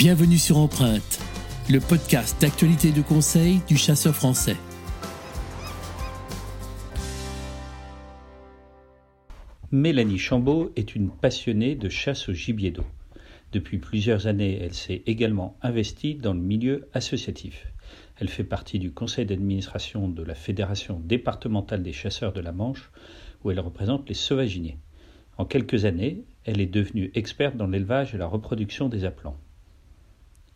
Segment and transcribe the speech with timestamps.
[0.00, 1.20] Bienvenue sur Empreinte,
[1.68, 4.56] le podcast d'actualité de conseil du chasseur français.
[9.70, 12.86] Mélanie Chambaud est une passionnée de chasse au gibier d'eau.
[13.52, 17.66] Depuis plusieurs années, elle s'est également investie dans le milieu associatif.
[18.16, 22.90] Elle fait partie du conseil d'administration de la Fédération départementale des chasseurs de la Manche,
[23.44, 24.78] où elle représente les sauvaginiers.
[25.36, 29.36] En quelques années, elle est devenue experte dans l'élevage et la reproduction des appelants.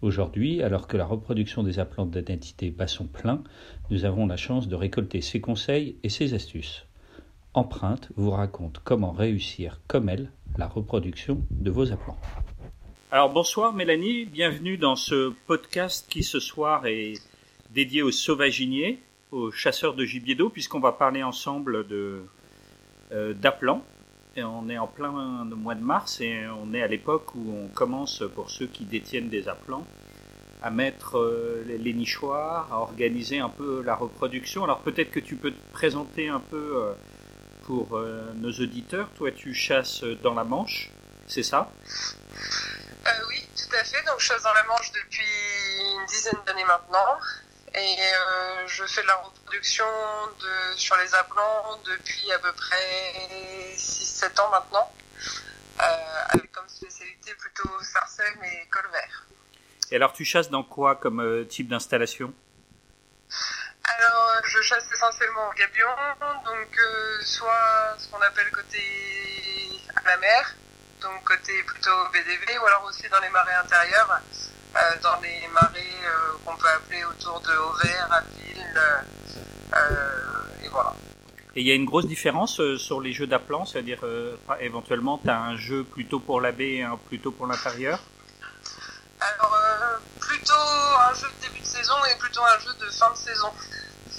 [0.05, 3.43] Aujourd'hui, alors que la reproduction des appelants d'identité bat son plein,
[3.89, 6.85] nous avons la chance de récolter ses conseils et ses astuces.
[7.55, 12.19] Empreinte vous raconte comment réussir comme elle la reproduction de vos appelants.
[13.11, 17.15] Alors bonsoir Mélanie, bienvenue dans ce podcast qui ce soir est
[17.71, 18.99] dédié aux sauvaginiers,
[19.33, 22.27] aux chasseurs de gibier d'eau, puisqu'on va parler ensemble de
[23.13, 23.33] euh.
[24.37, 28.25] On est en plein mois de mars et on est à l'époque où on commence,
[28.35, 29.87] pour ceux qui détiennent des appelants,
[30.63, 34.65] à mettre euh, les, nichoirs, à organiser un peu la reproduction.
[34.65, 36.93] Alors peut-être que tu peux te présenter un peu euh,
[37.65, 39.09] pour euh, nos auditeurs.
[39.15, 40.91] Toi, tu chasses dans la Manche,
[41.27, 41.71] c'est ça?
[43.29, 44.05] Oui, tout à fait.
[44.07, 47.19] Donc je chasse dans la Manche depuis une dizaine d'années maintenant.
[47.77, 49.85] Et euh, je fais de la reproduction
[50.41, 54.93] de, sur les appelants depuis à peu près 6-7 ans maintenant,
[55.81, 55.85] euh,
[56.29, 59.27] avec comme spécialité plutôt sarcelle et colvert.
[59.91, 62.33] Et alors tu chasses dans quoi comme euh, type d'installation?
[63.99, 65.89] Alors, je chasse essentiellement au gabion,
[66.45, 66.79] donc
[67.23, 68.81] soit ce qu'on appelle côté
[69.97, 70.55] à la mer,
[71.01, 74.21] donc côté plutôt BDV, ou alors aussi dans les marais intérieurs,
[75.03, 78.81] dans les marais euh, qu'on peut appeler autour de Auvers, à Ville,
[79.75, 80.95] euh, et voilà.
[81.57, 84.01] Et il y a une grosse différence sur les jeux d'appelant, c'est-à-dire
[84.61, 88.01] éventuellement tu as un jeu plutôt pour la baie et un plutôt pour l'intérieur?
[89.21, 89.57] Alors
[90.19, 93.53] plutôt un jeu de début de saison et plutôt un jeu de fin de saison.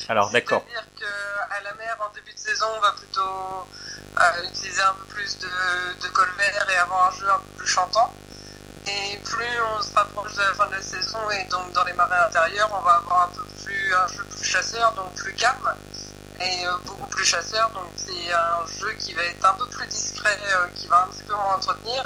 [0.08, 0.64] Alors d'accord.
[0.66, 3.68] C'est-à-dire qu'à la mer en début de saison on va plutôt
[4.46, 5.50] utiliser un peu plus de,
[6.02, 8.14] de colvert et avoir un jeu un peu plus chantant.
[8.88, 11.94] Et plus on se rapproche de la fin de la saison et donc dans les
[11.94, 15.74] marais intérieurs, on va avoir un peu plus un jeu plus chasseur, donc plus calme
[16.40, 17.72] et euh, beaucoup plus chasseur.
[17.72, 21.08] Donc c'est un jeu qui va être un peu plus discret, euh, qui va un
[21.08, 22.04] petit peu moins entretenir.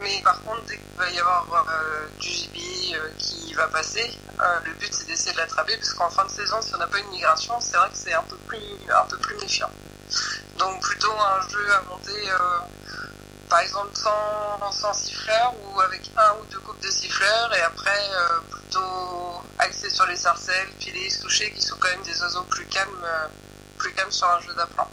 [0.00, 4.10] Mais par contre, dès qu'il va y avoir euh, du gibier qui va passer,
[4.64, 7.00] le but c'est d'essayer de l'attraper, parce qu'en fin de saison, si on n'a pas
[7.00, 8.58] une migration, c'est vrai que c'est un peu plus
[8.94, 9.70] un peu plus méfiant.
[10.58, 12.30] Donc plutôt un jeu à monter
[13.48, 17.90] par exemple sans, sans siffleur ou avec un ou deux coupes de siffleurs et après
[17.90, 22.44] euh, plutôt axé sur les sarcelles, puis les touchés qui sont quand même des oiseaux
[22.44, 23.26] plus calmes, euh,
[23.78, 24.88] plus calmes sur un jeu d'appelant.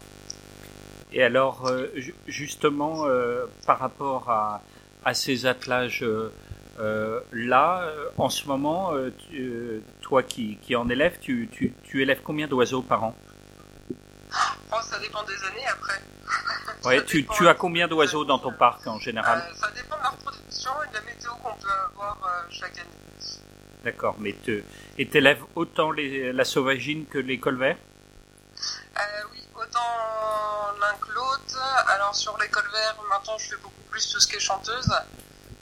[1.12, 1.88] Et alors euh,
[2.26, 3.04] justement
[3.66, 4.62] par rapport à,
[5.04, 6.04] à ces attelages
[7.32, 8.92] là, en ce moment,
[10.00, 13.14] toi qui, qui en élèves, tu, tu, tu élèves combien d'oiseaux par an?
[14.72, 16.00] Oh, Ça dépend des années après.
[16.84, 20.02] Ouais, tu, tu as combien d'oiseaux dans ton parc en général euh, Ça dépend de
[20.02, 22.88] la reproduction et de la météo qu'on peut avoir euh, chaque année.
[23.84, 24.62] D'accord, mais te,
[24.98, 29.78] et t'élèves autant les, la sauvagine que les colverts euh, Oui, autant
[30.80, 31.58] l'un que l'autre.
[31.88, 34.90] Alors sur les colverts, maintenant je fais beaucoup plus tout ce qui est chanteuse.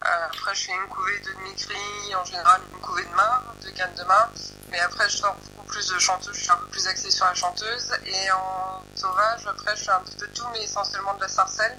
[0.00, 3.94] Après, je fais une couvée de demi-cri, en général une couvée de main, de canne
[3.94, 4.30] de main.
[4.70, 5.36] Mais après, je sors
[5.70, 7.92] plus de chanteuses, je suis un peu plus axée sur la chanteuse.
[8.04, 11.78] Et en sauvage, après, je fais un petit peu tout, mais essentiellement de la sarcelle.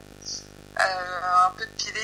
[0.79, 2.01] Euh, un peu de pilé,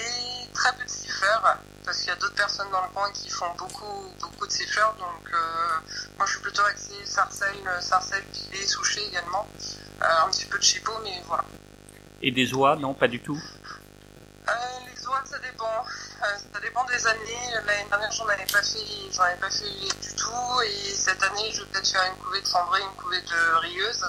[0.54, 3.50] très peu de siffleurs, parce qu'il y a d'autres personnes dans le coin qui font
[3.58, 4.94] beaucoup, beaucoup de siffleurs.
[5.00, 5.38] Donc, euh,
[6.18, 9.48] moi, je suis plutôt axée sarcelle, sarcelle, pilé, souché également.
[10.02, 11.46] Euh, un petit peu de chipot, mais voilà.
[12.22, 13.42] Et des oies, non, pas du tout?
[15.38, 15.66] Ça dépend.
[15.66, 17.54] Euh, ça dépend des années.
[17.66, 20.62] L'année dernière, j'en avais pas fait, j'en avais pas fait du tout.
[20.66, 24.06] Et cette année, je vais peut-être faire une couvée de cendrée, une couvée de rieuse.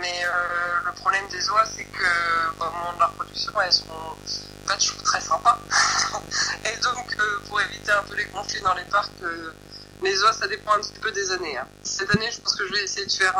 [0.00, 4.16] Mais euh, le problème des oies, c'est que au moment de la reproduction, elles sont
[4.66, 5.58] pas toujours très sympas.
[6.64, 7.16] et donc,
[7.48, 9.10] pour éviter un peu les conflits dans les parcs,
[10.02, 11.56] les oies, ça dépend un petit peu des années.
[11.56, 11.66] Hein.
[11.82, 13.34] Cette année, je pense que je vais essayer de faire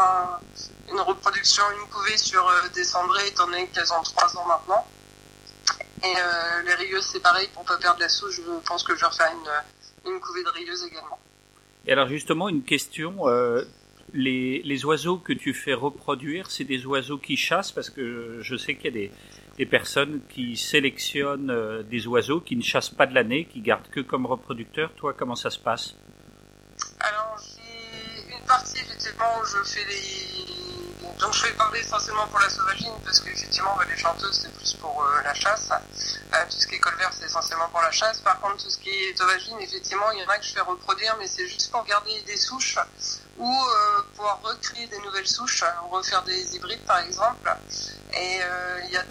[0.91, 4.87] une reproduction, une couvée sur des cendrées, étant donné qu'elles ont 3 ans maintenant.
[6.03, 9.01] Et euh, les rieuses, c'est pareil, pour pas perdre la souche, je pense que je
[9.01, 11.19] vais refaire une, une couvée de rieuses également.
[11.87, 13.65] Et alors justement, une question, euh,
[14.13, 18.57] les, les, oiseaux que tu fais reproduire, c'est des oiseaux qui chassent, parce que je
[18.57, 19.11] sais qu'il y a des,
[19.57, 23.89] des, personnes qui sélectionnent euh, des oiseaux qui ne chassent pas de l'année, qui gardent
[23.89, 24.93] que comme reproducteurs.
[24.95, 25.95] Toi, comment ça se passe?
[27.01, 30.78] Alors, j'ai une partie effectivement où je fais les,
[31.19, 34.75] donc je vais parler essentiellement pour la sauvagine parce qu'effectivement bah, les chanteuses c'est plus
[34.75, 35.71] pour euh, la chasse.
[35.71, 38.21] Euh, tout ce qui est colvert c'est essentiellement pour la chasse.
[38.21, 40.61] Par contre tout ce qui est sauvagine effectivement il y en a que je fais
[40.61, 42.79] reproduire mais c'est juste pour garder des souches
[43.39, 47.49] ou euh, pouvoir recréer des nouvelles souches, ou refaire des hybrides par exemple.
[48.13, 48.41] Et
[48.85, 49.05] il y a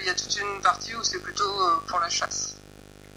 [0.00, 1.50] il y a toute une partie où c'est plutôt
[1.86, 2.56] pour la chasse.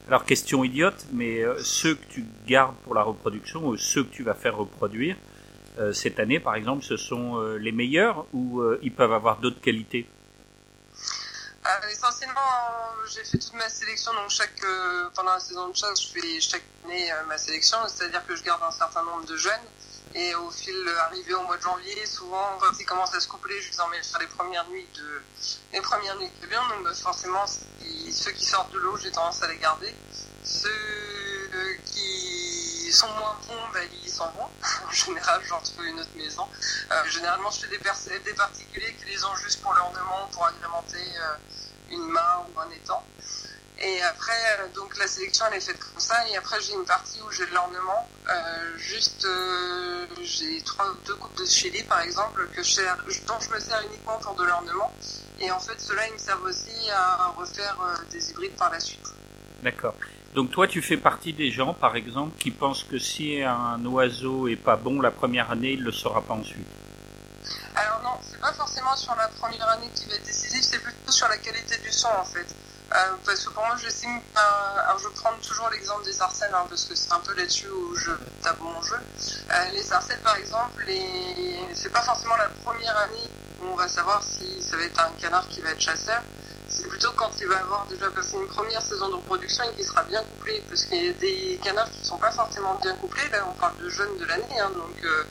[0.07, 4.23] Alors question idiote, mais ceux que tu gardes pour la reproduction ou ceux que tu
[4.23, 5.32] vas faire reproduire, euh,
[5.93, 9.61] cette année, par exemple, ce sont euh, les meilleurs ou euh, ils peuvent avoir d'autres
[9.61, 10.07] qualités?
[11.89, 12.41] Essentiellement,
[13.09, 14.13] j'ai fait toute ma sélection.
[14.13, 14.61] Donc chaque
[15.15, 18.61] pendant la saison de chasse, je fais chaque année ma sélection, c'est-à-dire que je garde
[18.63, 19.65] un certain nombre de jeunes.
[20.15, 23.59] Et au fil arrivé au mois de janvier, souvent, quand ils commencent à se coupler,
[23.61, 25.21] je les emmène faire les premières nuits de
[25.73, 26.61] les premières nuits de bien.
[26.69, 29.93] Donc bah, forcément, ceux qui sortent de l'eau, j'ai tendance à les garder.
[30.43, 30.69] Ceux
[31.85, 32.32] qui
[32.93, 34.49] sont moins bons, ils sont bons.
[34.87, 36.47] en général, j'en trouve une autre maison.
[36.91, 40.97] Euh, généralement, je fais des, des, particuliers qui les ont juste pour l'ornement, pour agrémenter
[40.97, 41.35] euh,
[41.91, 43.03] une main ou un étang.
[43.79, 46.27] Et après, euh, donc la sélection elle est faite comme ça.
[46.29, 48.07] Et après, j'ai une partie où j'ai de l'ornement.
[48.77, 49.27] juste,
[50.21, 52.97] j'ai trois, deux coupes de chili par exemple que je sers,
[53.27, 54.93] dont je me sers uniquement pour de l'ornement.
[55.39, 57.77] Et en fait, ceux-là, ils me servent aussi à refaire
[58.11, 59.07] des hybrides par la suite.
[59.61, 59.95] D'accord.
[60.33, 64.47] Donc toi, tu fais partie des gens, par exemple, qui pensent que si un oiseau
[64.47, 66.65] est pas bon la première année, il le sera pas ensuite.
[67.75, 71.11] Alors non, c'est pas forcément sur la première année qui va être décisif, c'est plutôt
[71.11, 72.47] sur la qualité du son en fait.
[72.93, 72.95] Euh,
[73.25, 77.11] parce que pour moi, alors je prends toujours l'exemple des sarcelles, hein, parce que c'est
[77.11, 78.95] un peu là-dessus où je tape mon jeu.
[78.95, 81.59] Euh, les sarcelles, par exemple, les...
[81.73, 83.29] c'est pas forcément la première année
[83.61, 86.21] où on va savoir si ça va être un canard qui va être chasseur
[86.81, 90.03] plutôt quand il va avoir déjà passé une première saison de reproduction et qu'il sera
[90.03, 93.29] bien couplé, parce qu'il y a des canards qui ne sont pas forcément bien couplés,
[93.31, 95.23] là on parle de jeunes de l'année, hein, donc euh,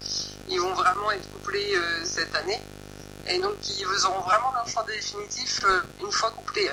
[0.48, 2.60] ils vont vraiment être couplés euh, cette année,
[3.26, 6.70] et donc ils auront vraiment leur choix définitif euh, une fois couplés.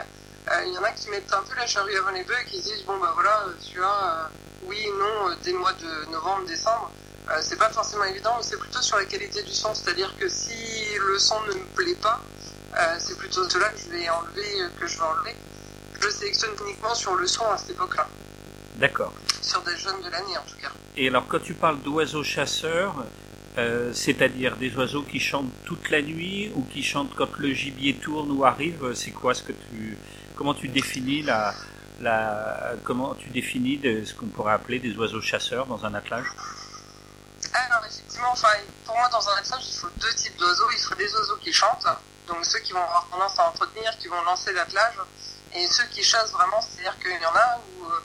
[0.66, 2.60] Il y en a qui mettent un peu la charrue avant les bœufs et qui
[2.60, 4.30] disent bon bah voilà, tu as
[4.64, 6.92] oui, non, dès le mois de novembre, décembre,
[7.42, 10.54] c'est pas forcément évident, c'est plutôt sur la qualité du son, c'est-à-dire que si
[11.00, 12.20] le son ne me plaît pas,
[13.00, 15.36] c'est plutôt cela que je vais enlever, euh, que je vais enlever.
[16.02, 18.08] Je sélectionne uniquement sur le son à cette époque-là.
[18.76, 19.14] D'accord.
[19.42, 20.72] Sur des jeunes de l'année en tout cas.
[20.96, 22.96] Et alors quand tu parles d'oiseaux chasseurs,
[23.58, 27.96] euh, c'est-à-dire des oiseaux qui chantent toute la nuit ou qui chantent quand le gibier
[27.96, 29.98] tourne ou arrive, c'est quoi ce que tu,
[30.36, 31.54] comment tu définis la,
[32.00, 36.28] la, comment tu définis de, ce qu'on pourrait appeler des oiseaux chasseurs dans un attelage?
[37.54, 38.50] Alors effectivement, enfin,
[38.86, 40.68] pour moi dans un attelage il faut deux types d'oiseaux.
[40.72, 41.88] Il faut des oiseaux qui chantent
[42.30, 44.96] donc ceux qui vont avoir tendance à entretenir, qui vont lancer l'attelage,
[45.54, 48.00] et ceux qui chassent vraiment, c'est-à-dire qu'il y en a où, euh,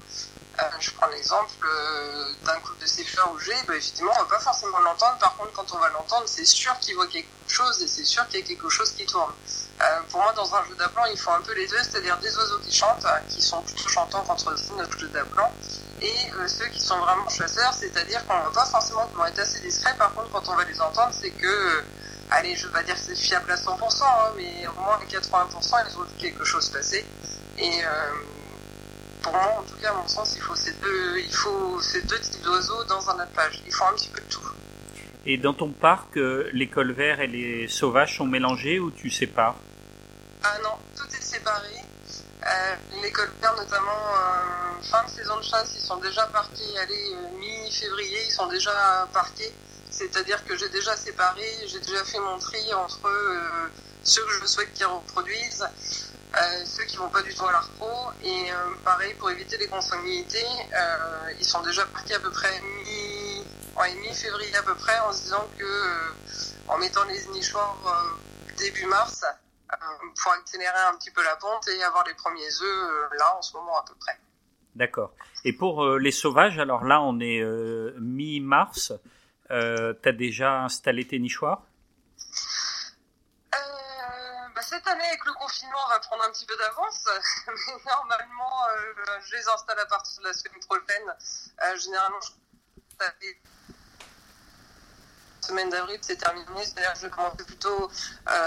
[0.61, 4.37] euh, je prends l'exemple euh, d'un couple de siffleurs ou j'ai, bah, effectivement, on va
[4.37, 5.19] pas forcément l'entendre.
[5.19, 8.27] Par contre, quand on va l'entendre, c'est sûr qu'il voit quelque chose et c'est sûr
[8.29, 9.33] qu'il y a quelque chose qui tourne.
[10.11, 12.61] pour moi, dans un jeu d'appelant, il faut un peu les deux, c'est-à-dire des oiseaux
[12.61, 15.53] qui chantent, qui sont plutôt chantants contre notre jeu d'appelant,
[16.01, 16.15] et
[16.47, 19.95] ceux qui sont vraiment chasseurs, c'est-à-dire qu'on va pas forcément, être assez discrets.
[19.99, 21.85] Par contre, quand on va les entendre, c'est que
[22.35, 25.05] allez, je veux pas dire que c'est fiable à 100%, hein, mais au moins à
[25.05, 27.05] 80%, ils ont quelque chose passé.
[27.59, 28.13] Et euh,
[29.23, 32.03] pour moi, en tout cas, à mon sens, il faut ces deux, il faut ces
[32.03, 33.63] deux types d'oiseaux dans un attelage.
[33.67, 34.41] Il faut un petit peu de tout.
[35.27, 39.57] Et dans ton parc, euh, les colverts et les sauvages sont mélangés ou tu sépares
[40.43, 41.77] Ah non, tout est séparé.
[42.47, 43.93] Euh, les colverts, notamment
[44.83, 46.79] fin de saison de chasse, ils sont déjà parqués.
[46.83, 49.53] Allez, mi-février, ils sont déjà parqués.
[49.97, 53.69] C'est-à-dire que j'ai déjà séparé, j'ai déjà fait mon tri entre euh,
[54.03, 55.65] ceux que je souhaite qu'ils reproduisent,
[56.35, 59.57] euh, ceux qui vont pas du tout à l'art pro, et euh, pareil pour éviter
[59.57, 60.49] les consanguinités,
[61.39, 63.45] ils sont déjà partis à peu près mi,
[64.01, 66.11] mi-février à peu près en se disant que
[66.67, 67.79] en mettant les nichoirs
[68.59, 69.25] début mars,
[70.21, 73.53] pour accélérer un petit peu la ponte et avoir les premiers œufs là en ce
[73.57, 74.19] moment à peu près.
[74.75, 75.13] D'accord.
[75.45, 77.45] Et pour les sauvages, alors là on est
[78.01, 78.93] mi-mars.
[79.51, 81.63] Euh, T'as déjà installé tes nichoirs?
[83.55, 83.59] Euh,
[84.55, 87.07] bah, Cette année, avec le confinement, on va prendre un petit peu d'avance.
[87.47, 91.15] Mais normalement, euh, je les installe à partir de la semaine prochaine.
[91.63, 92.21] Euh, généralement,
[93.01, 93.13] la
[95.47, 96.65] semaine d'avril, c'est terminé.
[96.65, 97.91] C'est-à-dire que je vais commencer plutôt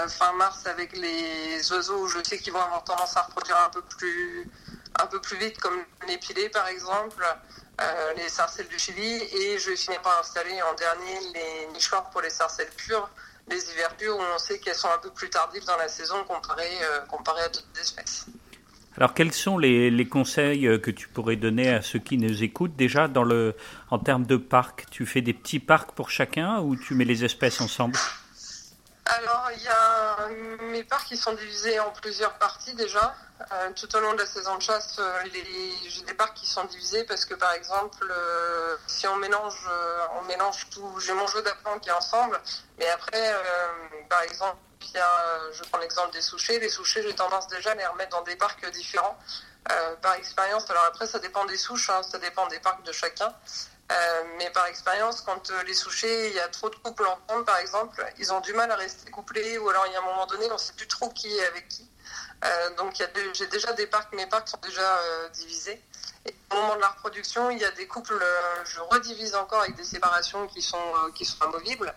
[0.08, 3.82] fin mars avec les oiseaux je sais qu'ils vont avoir tendance à reproduire un peu
[3.82, 4.50] plus,
[4.98, 7.24] un peu plus vite, comme les par exemple.
[7.80, 12.10] Euh, les sarcelles du Chili et je vais finir par installer en dernier les nichoirs
[12.10, 13.08] pour les sarcelles pures,
[13.48, 16.24] les hivers purs où on sait qu'elles sont un peu plus tardives dans la saison
[16.26, 18.26] comparé, euh, comparé à d'autres espèces.
[18.96, 22.42] Alors quels sont les, les, conseils euh, que tu pourrais donner à ceux qui nous
[22.42, 22.74] écoutent?
[22.74, 23.54] Déjà dans le,
[23.92, 27.24] en termes de parcs Tu fais des petits parcs pour chacun ou tu mets les
[27.24, 27.96] espèces ensemble?
[29.10, 30.28] Alors, il y a
[30.70, 33.14] mes parcs qui sont divisés en plusieurs parties déjà.
[33.52, 35.18] Euh, tout au long de la saison de chasse, euh,
[35.88, 39.66] j'ai des parcs qui sont divisés parce que par exemple, euh, si on mélange,
[40.18, 42.38] on mélange tout, j'ai mon jeu d'apprenti qui est ensemble,
[42.78, 43.34] mais après,
[44.10, 44.58] par exemple,
[44.94, 46.58] y a, je prends l'exemple des souchés.
[46.58, 49.18] Les souchés, j'ai tendance déjà à les remettre dans des parcs différents
[50.02, 50.68] par expérience.
[50.70, 53.32] Alors après, ça dépend des souches, hein, ça dépend des parcs de chacun.
[53.90, 57.44] Euh, mais par expérience, quand euh, les souchés, il y a trop de couples ensemble,
[57.46, 60.04] par exemple, ils ont du mal à rester couplés, ou alors il y a un
[60.04, 61.88] moment donné, on ne sait plus trop qui est avec qui.
[62.44, 62.94] Euh, donc
[63.32, 65.00] j'ai déjà des parcs, mes parcs sont déjà
[65.32, 65.82] divisés.
[66.26, 68.22] Et au moment de la reproduction, il y a des couples,
[68.64, 71.94] je redivise encore avec des séparations qui sont, qui sont amovibles.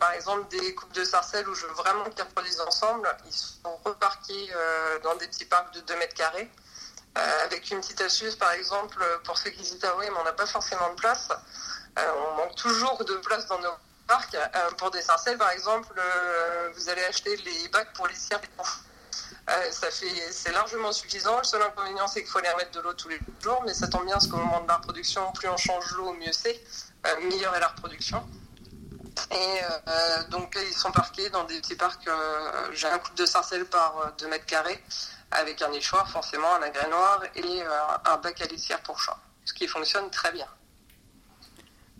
[0.00, 3.76] par exemple, des couples de sarcelles où je veux vraiment qu'ils reproduisent ensemble, ils sont
[3.84, 4.50] reparqués
[5.02, 6.50] dans des petits parcs de 2 mètres carrés.
[7.18, 10.24] Euh, avec une petite astuce, par exemple, pour ceux qui disent ah oui, mais on
[10.24, 11.28] n'a pas forcément de place.
[11.98, 13.74] Euh, on manque toujours de place dans nos
[14.06, 14.34] parcs.
[14.34, 15.92] Euh, pour des sarcelles, par exemple,
[16.74, 18.40] vous allez acheter les bacs pour les cires
[19.72, 21.36] ça fait, c'est largement suffisant.
[21.36, 23.88] Le seul inconvénient, c'est qu'il faut aller remettre de l'eau tous les jours, mais ça
[23.88, 26.62] tombe bien parce qu'au moment de la reproduction, plus on change l'eau, mieux c'est,
[27.24, 28.24] meilleure est la reproduction.
[29.32, 29.60] Et
[30.30, 32.08] donc ils sont parqués dans des petits parcs.
[32.72, 34.82] J'ai un couple de sarcelles par 2 mètres carrés
[35.32, 39.52] avec un nichoir, forcément un agrénoir et euh, un bac à litière pour chat, ce
[39.54, 40.46] qui fonctionne très bien.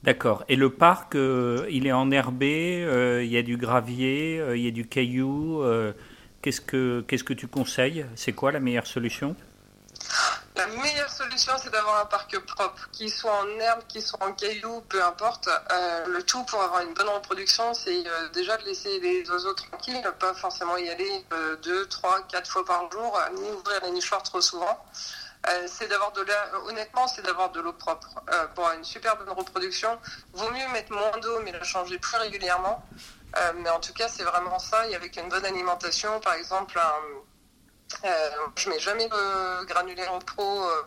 [0.03, 0.45] D'accord.
[0.49, 4.69] Et le parc, euh, il est enherbé, euh, il y a du gravier, il y
[4.69, 5.63] a du caillou.
[6.43, 8.05] qu'est-ce que qu'est-ce que tu conseilles?
[8.17, 9.37] C'est quoi la meilleure solution?
[10.55, 14.33] La meilleure solution, c'est d'avoir un parc propre, qu'il soit en herbe, qu'il soit en
[14.35, 15.49] caillou, peu importe.
[15.49, 19.55] Euh, le tout pour avoir une bonne reproduction, c'est euh, déjà de laisser les oiseaux
[19.55, 23.93] tranquilles, pas forcément y aller euh, deux, trois, quatre fois par jour, ni ouvrir les
[23.93, 24.79] nichoirs trop souvent.
[25.67, 28.23] c'est d'avoir de l'eau, honnêtement, c'est d'avoir de l'eau propre.
[28.55, 29.99] pour une super bonne reproduction,
[30.35, 32.85] vaut mieux mettre moins d'eau, mais la changer plus régulièrement.
[33.57, 34.87] mais en tout cas, c'est vraiment ça.
[34.89, 37.32] Et avec une bonne alimentation, par exemple, un
[38.05, 40.65] euh, je mets jamais le granulaire pro.
[40.65, 40.83] Euh,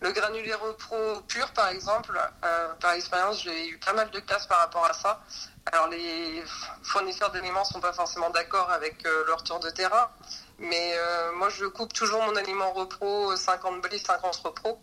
[0.00, 4.46] le granulaire pro pur, par exemple, euh, par expérience, j'ai eu pas mal de casse
[4.46, 5.20] par rapport à ça.
[5.66, 6.42] Alors les
[6.82, 10.10] fournisseurs d'éléments sont pas forcément d'accord avec leur tour de terrain,
[10.58, 10.96] mais
[11.36, 14.80] moi je coupe toujours mon aliment repro 50 blé, 50 repro.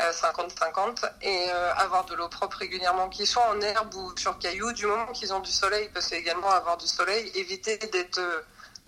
[0.00, 4.86] 50-50 et avoir de l'eau propre régulièrement, qu'ils soient en herbe ou sur cailloux, du
[4.86, 8.20] moment qu'ils ont du soleil, parce que également avoir du soleil, éviter d'être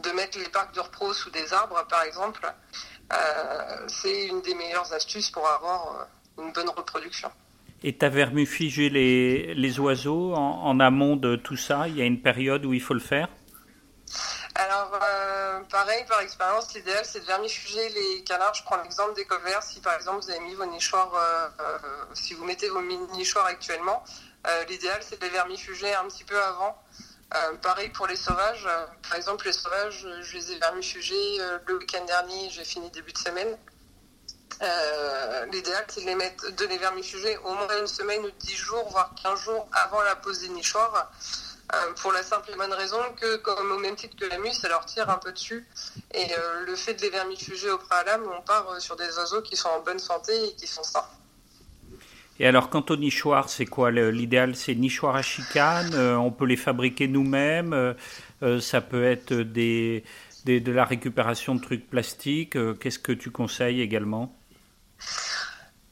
[0.02, 2.52] de mettre les parcs de repos sous des arbres, par exemple,
[3.12, 7.30] euh, c'est une des meilleures astuces pour avoir euh, une bonne reproduction.
[7.83, 11.88] Et tu as vermifugé les, les oiseaux en, amont de tout ça?
[11.88, 13.28] Il y a une période où il faut le faire?
[14.54, 18.54] Alors, euh, pareil, par expérience, l'idéal, c'est de vermifuger les canards.
[18.54, 19.62] Je prends l'exemple des couverts.
[19.62, 21.11] Si, par exemple, vous avez mis vos nichoirs,
[22.12, 22.83] si vous mettez vos
[23.16, 24.04] nichoirs actuellement,
[24.69, 26.76] l'idéal, c'est de les vermifuger un petit peu avant
[27.34, 28.66] euh, pareil pour les sauvages.
[28.66, 32.90] Euh, par exemple, les sauvages, je les ai vermifugés euh, le week-end dernier, j'ai fini
[32.90, 33.56] début de semaine.
[35.52, 38.87] L'idéal, c'est de les, mettre, de les vermifuger au moins une semaine ou dix jours,
[38.90, 41.10] voire 15 jours avant la pose des nichoirs.
[42.02, 44.68] pour la simple et bonne raison que, comme au même titre que la mue, ça
[44.68, 45.66] leur tire un peu dessus.
[46.12, 46.26] Et
[46.66, 49.80] le fait de les vermifuger au préalable, on part sur des oiseaux qui sont en
[49.80, 51.08] bonne santé et qui sont sains.
[52.40, 54.56] Et alors, quant au nichoir, c'est quoi l'idéal?
[54.56, 57.92] C'est nichoir à chicane euh, On peut les fabriquer nous-mêmes euh,
[58.42, 60.02] euh, Ça peut être de
[60.73, 62.56] la récupération de trucs plastiques.
[62.80, 64.35] Qu'est-ce que tu conseilles également?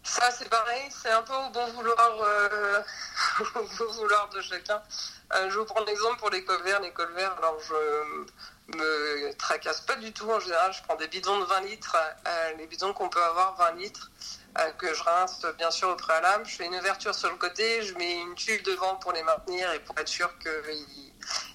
[0.03, 0.85] Ça, c'est pareil.
[0.89, 2.17] C'est un peu au bon vouloir,
[3.41, 4.81] au bon vouloir de chacun.
[5.51, 6.81] je vous prends l'exemple pour les colverts.
[6.81, 10.73] Les colverts, alors je me tracasse pas du tout en général.
[10.73, 11.95] Je prends des bidons de 20 litres,
[12.57, 14.11] les bidons qu'on peut avoir 20 litres.
[14.57, 16.45] Euh, que je rince bien sûr au préalable.
[16.47, 19.71] Je fais une ouverture sur le côté, je mets une tuile devant pour les maintenir
[19.73, 21.13] et pour être sûr qu'ils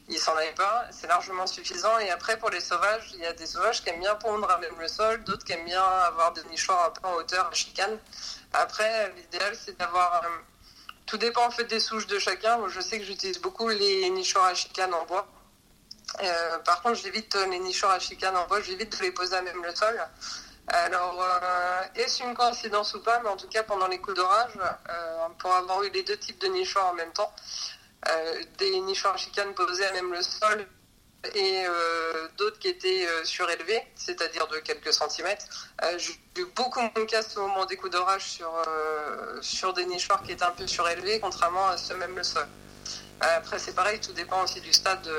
[0.08, 0.86] ne s'en aillent pas.
[0.92, 1.98] C'est largement suffisant.
[2.00, 4.58] Et après, pour les sauvages, il y a des sauvages qui aiment bien pondre à
[4.60, 7.54] même le sol, d'autres qui aiment bien avoir des nichoirs un peu en hauteur, à
[7.54, 7.98] chicane.
[8.54, 10.24] Après, l'idéal, c'est d'avoir...
[10.24, 10.28] Euh,
[11.06, 12.58] tout dépend en fait des souches de chacun.
[12.58, 15.28] Moi, je sais que j'utilise beaucoup les nichoirs à chicane en bois.
[16.22, 19.42] Euh, par contre, j'évite les nichoirs à chicane en bois, j'évite de les poser à
[19.42, 20.00] même le sol.
[20.68, 24.58] Alors, euh, est-ce une coïncidence ou pas Mais en tout cas, pendant les coups d'orage,
[24.58, 27.34] euh, pour avoir eu les deux types de nichoirs en même temps,
[28.10, 30.66] euh, des nichoirs chicanes posés à même le sol
[31.36, 31.64] et
[32.38, 35.46] d'autres qui étaient surélevés, c'est-à-dire de quelques centimètres.
[35.96, 38.52] J'ai eu beaucoup de casse au moment des coups d'orage sur,
[39.40, 42.46] sur des nichoirs qui étaient un peu surélevés, contrairement à ceux même le sol.
[43.22, 45.10] après, c'est pareil, tout dépend aussi du stade,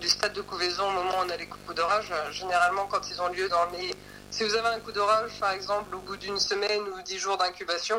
[0.00, 2.12] du stade de couvaison au moment où on a les coups d'orage.
[2.32, 3.94] Généralement, quand ils ont lieu dans les
[4.30, 7.36] si vous avez un coup d'orage, par exemple, au bout d'une semaine ou dix jours
[7.36, 7.96] d'incubation,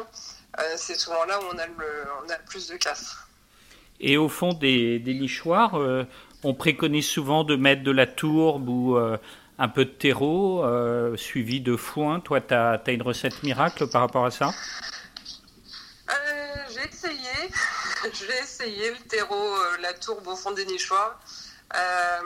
[0.59, 3.15] euh, c'est souvent là où on a, le, plus de casse.
[4.00, 6.05] Et au fond des, nichoirs, euh,
[6.43, 10.63] on préconise souvent de mettre de la tourbe ou un peu de terreau
[11.17, 12.21] suivi de foin.
[12.21, 14.51] Toi, tu as, une recette miracle par rapport à ça?
[16.69, 17.50] J'ai essayé.
[18.13, 21.19] J'ai essayé le terreau, la tourbe au fond des nichoirs.
[21.76, 22.22] Euh,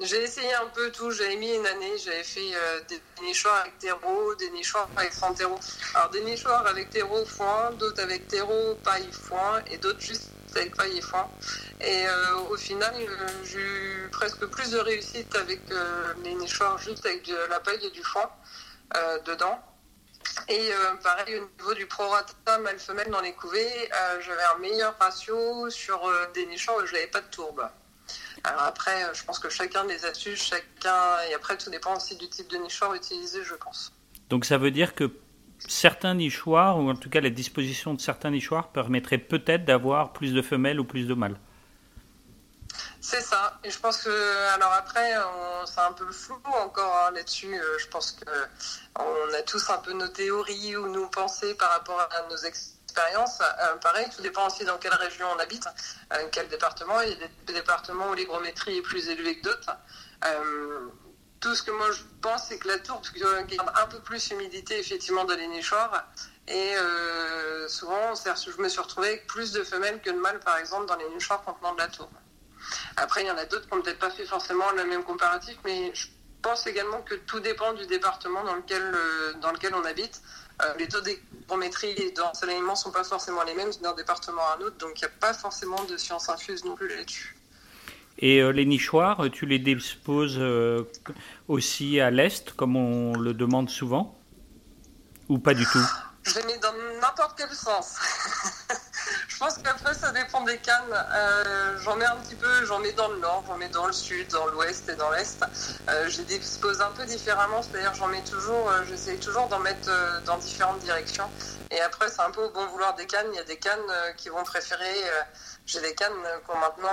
[0.00, 1.10] j'ai essayé un peu tout.
[1.10, 5.34] J'avais mis une année, j'avais fait euh, des nichoirs avec terreau, des nichoirs avec sans
[5.34, 5.58] terreau.
[5.94, 10.76] Alors des nichoirs avec terreau foin, d'autres avec terreau paille foin et d'autres juste avec
[10.76, 11.28] paille et foin.
[11.80, 12.94] Et euh, au final,
[13.44, 15.60] j'ai eu presque plus de réussite avec
[16.22, 18.30] les nichoirs juste avec de la paille et du foin
[19.26, 19.60] dedans.
[20.48, 20.70] Et
[21.02, 26.46] pareil, au niveau du prorata mâle-femelle dans les couvées, j'avais un meilleur ratio sur des
[26.46, 27.68] nichoirs où je n'avais pas de tourbe.
[28.44, 32.16] Alors après, euh, je pense que chacun des astuces, chacun, et après tout dépend aussi
[32.16, 33.92] du type de nichoir utilisé, je pense.
[34.28, 35.10] Donc ça veut dire que
[35.66, 40.34] certains nichoirs, ou en tout cas la disposition de certains nichoirs, permettrait peut-être d'avoir plus
[40.34, 41.38] de femelles ou plus de mâles.
[43.00, 43.58] C'est ça.
[43.64, 45.14] Et je pense que, alors après,
[45.66, 47.54] c'est un peu flou encore hein, là-dessus.
[47.54, 52.00] Euh, je pense qu'on a tous un peu nos théories ou nos pensées par rapport
[52.00, 55.66] à nos ex Euh, pareil, tout dépend aussi dans quelle région on habite,
[56.12, 57.00] euh, quel département.
[57.00, 59.76] Il y a des départements où l'hygrométrie est plus élevée que d'autres.
[60.24, 60.88] Euh,
[61.40, 63.02] tout ce que moi je pense, c'est que la tourbe
[63.46, 66.04] garde un peu plus d'humidité effectivement dans les nichoirs.
[66.46, 66.74] Et
[67.68, 70.96] souvent, je me suis retrouvée avec plus de femelles que de mâles, par exemple, dans
[70.96, 72.12] les nichoirs contenant de la tourbe.
[72.96, 75.56] Après, il y en a d'autres qui n'ont peut-être pas fait forcément le même comparatif,
[75.64, 76.06] mais je
[76.44, 78.82] pense également que tout dépend du département dans lequel,
[79.40, 80.22] dans lequel on habite.
[80.62, 84.56] Euh, les taux d'hygrométrie et d'ensoleillement ne sont pas forcément les mêmes d'un département à
[84.56, 87.36] un autre, donc il n'y a pas forcément de science infuse non plus là-dessus.
[88.18, 90.84] Et euh, les nichoirs, tu les disposes euh,
[91.48, 94.16] aussi à l'est, comme on le demande souvent?
[95.28, 95.84] Ou pas du tout?
[96.22, 97.96] Je les mets dans n'importe quel sens.
[99.28, 100.82] Je pense qu'après, ça dépend des cannes.
[100.92, 103.92] Euh, j'en mets un petit peu, j'en mets dans le nord, j'en mets dans le
[103.92, 105.44] sud, dans l'ouest et dans l'est.
[105.88, 109.58] Euh, je les dispose un peu différemment, c'est-à-dire j'en mets toujours, euh, j'essaye toujours d'en
[109.58, 109.90] mettre
[110.24, 111.28] dans différentes directions.
[111.70, 113.26] Et après, c'est un peu au bon vouloir des cannes.
[113.32, 113.80] Il y a des cannes
[114.16, 114.94] qui vont préférer
[115.66, 116.12] j'ai des cannes
[116.44, 116.90] qui ont maintenant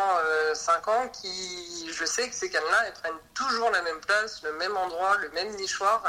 [0.54, 4.42] 5 euh, ans qui, je sais que ces cannes-là, elles prennent toujours la même place,
[4.44, 6.02] le même endroit, le même nichoir.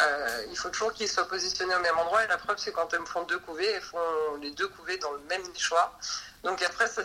[0.00, 2.24] Euh, il faut toujours qu'ils soient positionnés au même endroit.
[2.24, 3.98] Et la preuve, c'est quand elles me font deux couvées, elles font
[4.40, 5.98] les deux couvées dans le même nichoir.
[6.44, 7.02] Donc après, ça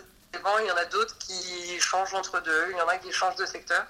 [0.62, 3.36] il y en a d'autres qui changent entre deux, il y en a qui changent
[3.36, 3.86] de secteur.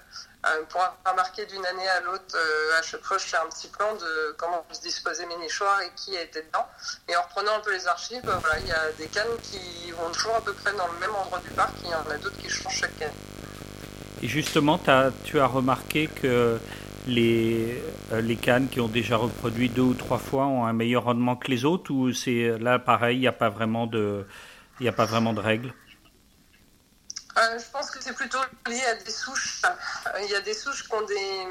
[0.45, 0.82] Euh, pour
[1.15, 4.36] marqué d'une année à l'autre, euh, à chaque fois, je fais un petit plan de
[4.38, 6.67] comment se disposer mes nichoirs et qui été dedans.
[7.08, 9.91] Et en reprenant un peu les archives, euh, voilà, il y a des cannes qui
[9.91, 12.17] vont toujours à peu près dans le même endroit du parc, il y en a
[12.17, 13.13] d'autres qui changent chaque année.
[14.21, 14.79] Et justement,
[15.23, 16.60] tu as remarqué que
[17.07, 21.35] les, les cannes qui ont déjà reproduit deux ou trois fois ont un meilleur rendement
[21.35, 24.25] que les autres ou c'est là pareil, il n'y a pas vraiment de,
[24.79, 25.73] il a pas vraiment de règles?
[27.37, 29.61] Euh, je pense que c'est plutôt lié à des souches.
[30.23, 31.47] Il y a des souches qui ont des,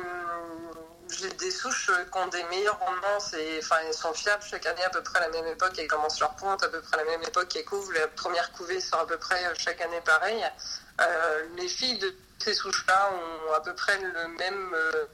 [1.11, 4.91] j'ai des souches qui ont des meilleurs rendements, enfin, elles sont fiables chaque année à
[4.91, 7.11] peu près à la même époque, elles commencent leur pointe à peu près à la
[7.11, 10.43] même époque, elles couvrent, la première couvée sort à peu près chaque année pareil.
[11.01, 15.07] Euh, les filles de ces souches-là ont à peu près le même, euh,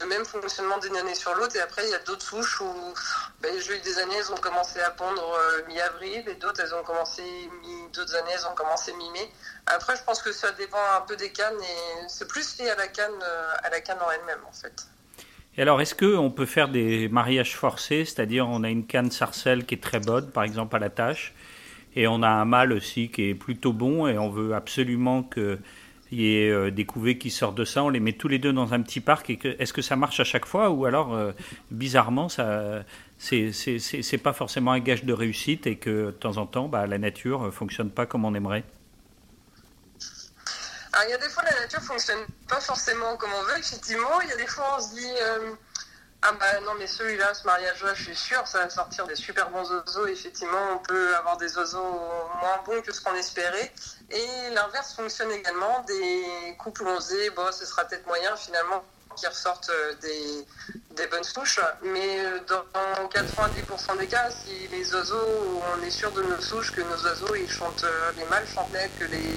[0.00, 1.56] le même fonctionnement d'une année sur l'autre.
[1.56, 2.94] Et après, il y a d'autres souches où
[3.40, 6.74] ben, j'ai eu des années, elles ont commencé à pondre euh, mi-avril et d'autres, elles
[6.74, 7.22] ont commencé
[7.92, 9.30] d'autres années, elles ont commencé mi-mai.
[9.66, 12.76] Après, je pense que ça dépend un peu des cannes et c'est plus lié à
[12.76, 14.86] la canne, euh, à la canne en elle-même, en fait.
[15.56, 19.64] Et alors, est-ce qu'on peut faire des mariages forcés, c'est-à-dire on a une canne sarcelle
[19.64, 21.32] qui est très bonne, par exemple à la tâche,
[21.94, 25.60] et on a un mâle aussi qui est plutôt bon, et on veut absolument que
[26.12, 28.74] ait euh, des couvées qui sortent de ça, on les met tous les deux dans
[28.74, 29.30] un petit parc.
[29.30, 31.32] Et est-ce que ça marche à chaque fois ou alors euh,
[31.70, 32.84] bizarrement ça
[33.18, 36.98] c'est pas forcément un gage de réussite et que de temps en temps bah, la
[36.98, 38.64] nature fonctionne pas comme on aimerait?
[41.02, 44.20] il y a des fois la nature fonctionne pas forcément comme on veut effectivement.
[44.22, 45.52] Il y a des fois on se dit euh,
[46.26, 49.50] ah bah non mais celui-là, ce mariage-là, je suis sûr, ça va sortir des super
[49.50, 50.06] bons oiseaux.
[50.06, 51.82] Effectivement, on peut avoir des oiseaux
[52.40, 53.70] moins bons que ce qu'on espérait.
[54.10, 55.84] Et l'inverse fonctionne également.
[55.86, 58.82] Des couples on se bon, ce sera peut-être moyen finalement
[59.16, 60.46] qui ressortent euh, des,
[60.96, 61.60] des, bonnes souches.
[61.82, 62.64] Mais euh, dans
[63.08, 67.34] 90% des cas, si les oiseaux, on est sûr de nos souches, que nos oiseaux,
[67.34, 69.36] ils chantent, euh, les mâles chantent net, que les,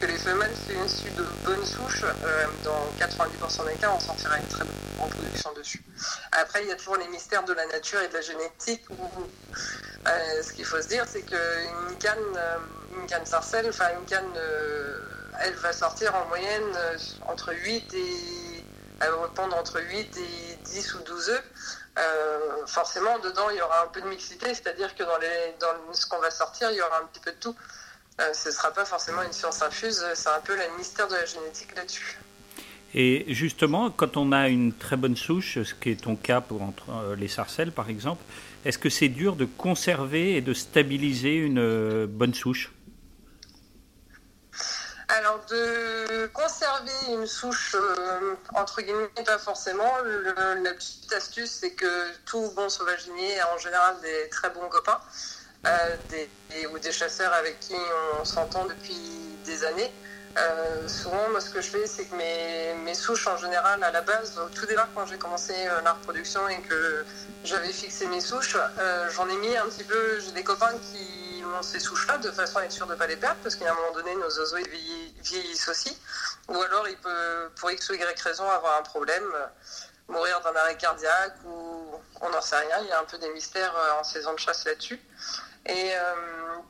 [0.00, 2.04] que les femelles sont issues de bonnes souches,
[2.64, 5.82] dans 90% des cas, on sortira une très bonne production dessus.
[6.32, 8.84] Après, il y a toujours les mystères de la nature et de la génétique.
[10.06, 12.18] ce qu'il faut se dire, c'est qu'une canne,
[13.00, 14.32] une canne sarcelle, enfin une canne,
[15.40, 16.76] elle va sortir en moyenne
[17.26, 18.64] entre 8 et
[19.00, 21.44] elle va répondre entre 8 et 10 ou 12 œufs.
[21.98, 25.92] Euh, forcément, dedans, il y aura un peu de mixité, c'est-à-dire que dans, les, dans
[25.92, 27.56] ce qu'on va sortir, il y aura un petit peu de tout.
[28.18, 31.24] Ce ne sera pas forcément une science infuse, c'est un peu le mystère de la
[31.24, 32.18] génétique là-dessus.
[32.94, 36.62] Et justement, quand on a une très bonne souche, ce qui est ton cas pour
[36.62, 38.22] entre, les sarcelles par exemple,
[38.64, 42.72] est-ce que c'est dur de conserver et de stabiliser une bonne souche?
[45.10, 49.90] Alors, de conserver une souche, euh, entre guillemets, pas forcément.
[50.36, 55.00] la petite astuce, c'est que tout bon sauvaginier a en général des très bons copains,
[55.66, 55.96] euh,
[56.72, 57.74] ou des chasseurs avec qui
[58.20, 58.98] on s'entend depuis
[59.44, 59.92] des années.
[60.36, 64.02] Euh, souvent, moi, ce que je fais, c'est que mes, souches, en général, à la
[64.02, 67.04] base, au tout départ, quand j'ai commencé la reproduction et que
[67.44, 68.56] j'avais fixé mes souches,
[69.14, 70.20] j'en ai mis un petit peu.
[70.20, 71.28] J'ai des copains qui
[71.62, 73.74] ces souches-là de façon à être sûr de ne pas les perdre, parce qu'à un
[73.74, 74.56] moment donné, nos oiseaux
[75.22, 75.96] vieillissent aussi.
[76.48, 79.46] Ou alors, il peut, pour X ou Y raison, avoir un problème, euh,
[80.08, 82.78] mourir d'un arrêt cardiaque, ou on n'en sait rien.
[82.82, 85.00] Il y a un peu des mystères euh, en saison de chasse là-dessus.
[85.68, 86.14] Et euh,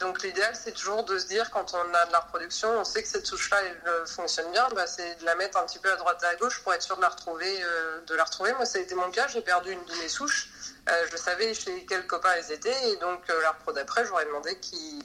[0.00, 3.02] donc l'idéal, c'est toujours de se dire, quand on a de la reproduction, on sait
[3.02, 5.96] que cette souche-là, elle fonctionne bien, bah, c'est de la mettre un petit peu à
[5.96, 7.60] droite et à gauche pour être sûr de la retrouver.
[8.06, 8.52] de la retrouver.
[8.54, 10.48] Moi, ça a été mon cas, j'ai perdu une de mes souches.
[10.88, 14.24] Euh, je savais chez quels copains elles étaient et donc euh, la pro d'après, j'aurais
[14.24, 15.02] demandé qu'ils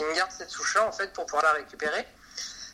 [0.00, 2.06] me gardent cette souche-là en fait pour pouvoir la récupérer.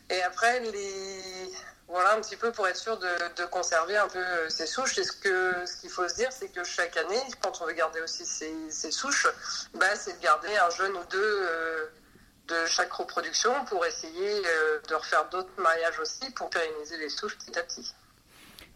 [0.09, 1.49] Et après, les...
[1.91, 4.97] voilà un petit peu pour être sûr de, conserver un peu euh, ces souches.
[4.97, 7.73] Et ce qu'il ce qu'il faut se dire, c'est que chaque année, quand on veut
[7.73, 9.27] garder aussi ces, souches,
[9.75, 11.47] bah, c'est de garder un jeune ou deux
[12.47, 14.41] de chaque reproduction pour essayer
[14.89, 17.93] de refaire d'autres mariages aussi pour pérenniser les souches petit à petit.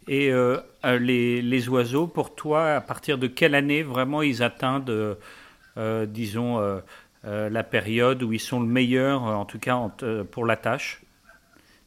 [0.07, 4.43] Et euh, euh, les, les, oiseaux, pour toi, à partir de quelle année vraiment ils
[4.43, 4.85] atteignent,
[5.77, 6.81] euh, disons,
[7.23, 9.89] la période où ils sont le meilleur, en tout cas
[10.31, 11.01] pour la tâche?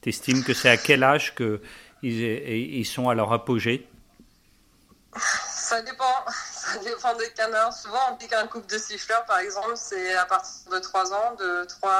[0.03, 1.61] Tu estimes que c'est à quel âge qu'ils
[2.03, 3.89] ils sont à leur apogée?
[5.17, 6.05] Ça dépend.
[6.69, 7.73] Ça dépend des canards.
[7.73, 11.35] Souvent, on pique un couple de siffleurs, par exemple, c'est à partir de 3 ans,
[11.39, 11.91] de 3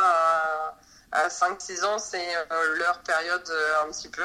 [1.11, 2.35] à, 5-6 ans, c'est
[2.77, 3.51] leur période
[3.83, 4.23] un petit peu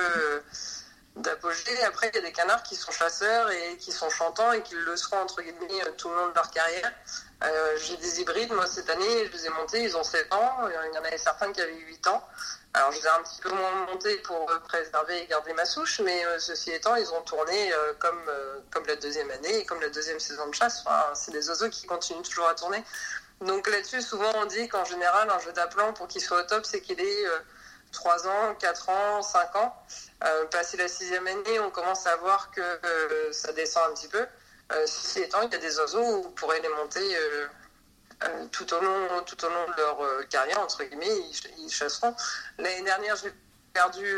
[1.15, 1.83] d'apogée.
[1.83, 4.75] Après, il y a des canards qui sont chasseurs et qui sont chantants et qui
[4.75, 6.91] le seront entre guillemets tout le long de leur carrière.
[7.43, 10.67] Euh, j'ai des hybrides, moi cette année, je les ai montés, ils ont 7 ans.
[10.67, 12.27] Il y en avait certains qui avaient 8 ans.
[12.73, 16.01] Alors je les ai un petit peu moins montés pour préserver et garder ma souche,
[16.03, 18.31] mais euh, ceci étant, ils ont tourné euh, comme,
[18.71, 20.81] comme la deuxième année et comme la deuxième saison de chasse.
[20.85, 22.83] Enfin, c'est des oiseaux qui continuent toujours à tourner.
[23.41, 26.65] Donc là-dessus, souvent on dit qu'en général, un jeu d'appelant, pour qu'il soit au top,
[26.65, 27.25] c'est qu'il ait
[27.93, 29.73] 3 ans, 4 ans, 5 ans.
[30.25, 34.09] Euh, passé la sixième année, on commence à voir que euh, ça descend un petit
[34.09, 34.25] peu.
[34.71, 37.01] Euh, ceci étant, il y a des oiseaux où vous pourrez les monter
[38.51, 41.15] tout, au long, tout au long de leur carrière, entre guillemets,
[41.57, 42.15] ils, chasseront.
[42.57, 43.33] L'année dernière, j'ai
[43.73, 44.17] perdu,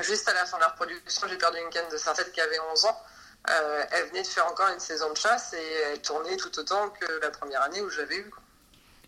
[0.00, 2.58] juste à la fin de la reproduction, j'ai perdu une canne de synthète qui avait
[2.72, 3.02] 11 ans.
[3.46, 7.20] elle venait de faire encore une saison de chasse et elle tournait tout autant que
[7.20, 8.30] la première année où j'avais eu.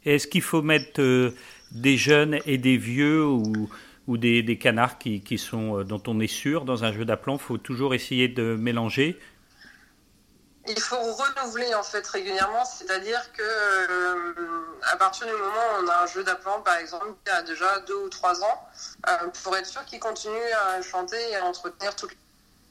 [0.04, 1.00] Est-ce qu'il faut mettre
[1.76, 6.64] des jeunes et des vieux ou des, canards qui, sont, euh, dont on est sûr
[6.64, 9.20] dans un jeu d'appelant Il faut toujours essayer de mélanger.
[10.68, 14.34] Il faut renouveler en fait régulièrement, c'est-à-dire que euh,
[14.82, 17.78] à partir du moment où on a un jeu d'appelant par exemple qui a déjà
[17.80, 18.68] deux ou trois ans,
[19.08, 20.34] euh, pour être sûr qu'il continue
[20.68, 22.10] à chanter et à entretenir toute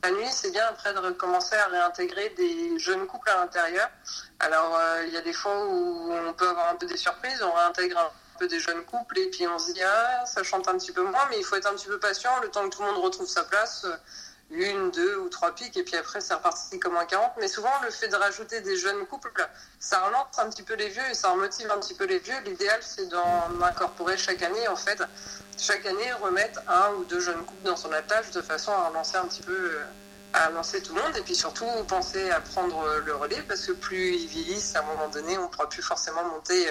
[0.03, 3.89] la nuit, c'est bien après de recommencer à réintégrer des jeunes couples à l'intérieur.
[4.41, 7.53] Alors il y a des fois où on peut avoir un peu des surprises, on
[7.53, 10.91] réintègre un des jeunes couples et puis on se dit ah ça chante un petit
[10.91, 12.91] peu moins mais il faut être un petit peu patient le temps que tout le
[12.91, 13.95] monde retrouve sa place euh,
[14.51, 17.71] une, deux ou trois pics et puis après c'est reparti comme un 40 mais souvent
[17.83, 19.31] le fait de rajouter des jeunes couples
[19.79, 22.35] ça relance un petit peu les vieux et ça remotive un petit peu les vieux.
[22.45, 25.01] L'idéal c'est d'en incorporer chaque année en fait.
[25.57, 29.15] Chaque année remettre un ou deux jeunes couples dans son attache de façon à relancer
[29.17, 29.83] un petit peu euh,
[30.35, 33.71] à lancer tout le monde et puis surtout penser à prendre le relais parce que
[33.71, 36.67] plus ils vieillissent, à un moment donné, on ne pourra plus forcément monter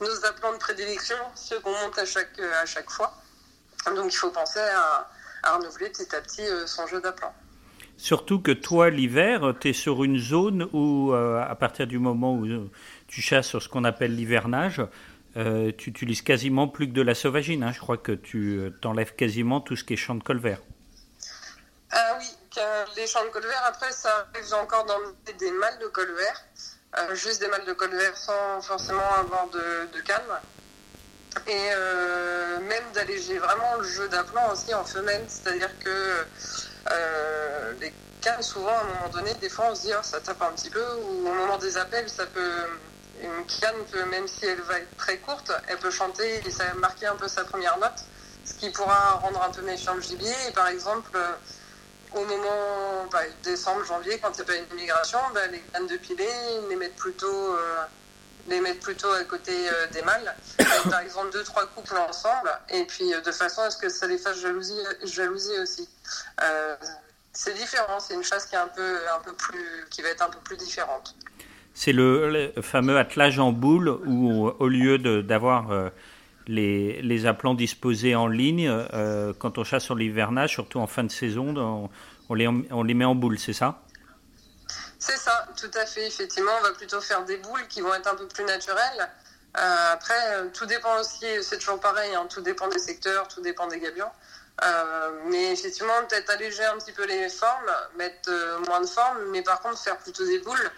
[0.00, 3.12] nos aplats de prédilection, ceux qu'on monte à chaque, à chaque fois.
[3.86, 7.32] Donc il faut penser à, renouveler petit à petit euh, son jeu d'aplan.
[7.96, 12.34] Surtout que toi, l'hiver, tu es sur une zone où, euh, à partir du moment
[12.34, 12.46] où
[13.08, 14.82] tu chasses sur ce qu'on appelle l'hivernage,
[15.36, 17.64] euh, tu utilises quasiment plus que de la sauvagine.
[17.64, 17.72] Hein.
[17.72, 20.60] Je crois que tu t'enlèves quasiment tout ce qui est champ de colvert.
[22.96, 24.98] Les champs de colvert, après, ça arrive encore dans
[25.38, 26.44] des mâles de colvert.
[26.96, 29.58] Euh, juste des mâles de colvert sans forcément avoir de,
[29.92, 30.02] de.
[31.46, 36.24] Et euh, même d'alléger vraiment le jeu d'appelant aussi en femelle, c'est-à-dire que
[36.90, 40.20] euh, les cannes, souvent, à un moment donné, des fois, on se dit, oh, ça
[40.20, 42.52] tape un petit peu, ou au moment des appels, ça peut.
[43.20, 46.72] Une canne peut, même si elle va être très courte, elle peut chanter et ça
[46.74, 47.98] marquer un peu sa première note,
[48.44, 50.32] ce qui pourra rendre un peu méfiant le gibier.
[50.48, 51.18] Et par exemple,
[52.14, 55.86] au moment bah, décembre, janvier, quand il n'y a pas une immigration, bah, les cannes
[55.86, 56.28] de pilet,
[56.62, 57.84] ils les mettent plutôt, euh,
[58.48, 59.52] les mettre plutôt à côté
[59.92, 60.34] des mâles,
[60.90, 64.16] par exemple deux trois couples ensemble, et puis de façon à ce que ça les
[64.16, 65.86] fasse jalousie, jalousie aussi.
[67.34, 70.22] c'est différent, c'est une chasse qui est un peu, un peu plus, qui va être
[70.22, 71.14] un peu plus différente.
[71.78, 75.90] C'est le, fameux attelage en boule où, au lieu d'avoir euh,
[76.48, 81.04] les, les, appelants disposés en ligne, euh, quand on chasse sur l'hivernage, surtout en fin
[81.04, 81.90] de saison,
[82.28, 83.82] on, les, on les met en boule, c'est ça?
[84.98, 86.06] C'est ça, tout à fait.
[86.06, 89.08] Effectivement, on va plutôt faire des boules qui vont être un peu plus naturelles.
[89.56, 93.66] Euh, après, tout dépend aussi, c'est toujours pareil, hein, tout dépend des secteurs, tout dépend
[93.68, 94.10] des gabions.
[95.30, 98.30] mais effectivement, peut-être alléger un petit peu les formes, mettre
[98.66, 100.70] moins de formes, mais par contre faire plutôt des boules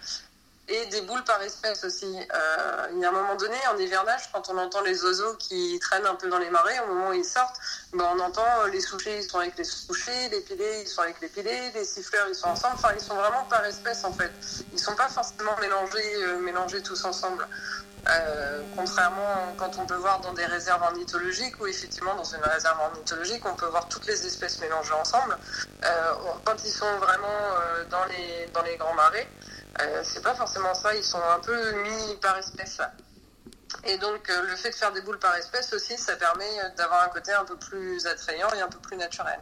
[0.67, 2.05] et des boules par espèce aussi.
[2.05, 5.77] Euh, il y a un moment donné, en hivernage, quand on entend les oiseaux qui
[5.79, 7.57] traînent un peu dans les marais, au moment où ils sortent,
[7.93, 11.19] ben on entend les souchés, ils sont avec les souchés, les pilés, ils sont avec
[11.21, 12.75] les pilés, les siffleurs, ils sont ensemble.
[12.75, 14.31] Enfin, ils sont vraiment par espèce en fait.
[14.71, 17.47] Ils sont pas forcément mélangés, euh, mélangés tous ensemble.
[18.09, 22.79] Euh, contrairement quand on peut voir dans des réserves ornithologiques, où effectivement dans une réserve
[22.79, 25.37] ornithologique, on peut voir toutes les espèces mélangées ensemble.
[26.45, 27.27] quand ils sont vraiment
[27.91, 29.27] dans, les, dans les grands marais,
[29.79, 32.79] euh, c'est pas forcément ça, ils sont un peu mis par espèce.
[33.85, 37.03] Et donc euh, le fait de faire des boules par espèce aussi, ça permet d'avoir
[37.03, 39.39] un côté un peu plus attrayant et un peu plus naturel.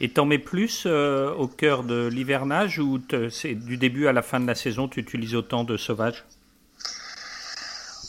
[0.00, 3.00] Et t'en mets plus euh, au cœur de l'hivernage ou
[3.30, 6.24] c'est du début à la fin de la saison, tu utilises autant de sauvages?